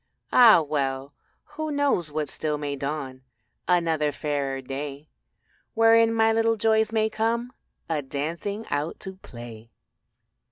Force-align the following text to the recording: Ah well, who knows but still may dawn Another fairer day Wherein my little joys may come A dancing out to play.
Ah 0.33 0.61
well, 0.63 1.13
who 1.43 1.69
knows 1.71 2.09
but 2.09 2.27
still 2.27 2.57
may 2.57 2.75
dawn 2.75 3.21
Another 3.67 4.11
fairer 4.11 4.59
day 4.59 5.07
Wherein 5.75 6.11
my 6.11 6.33
little 6.33 6.55
joys 6.55 6.91
may 6.91 7.07
come 7.07 7.53
A 7.87 8.01
dancing 8.01 8.65
out 8.71 8.99
to 9.01 9.17
play. 9.17 9.69